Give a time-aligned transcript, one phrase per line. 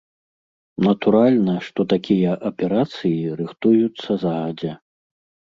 [0.87, 4.73] Натуральна, што такія аперацыі рыхтуюцца загадзя.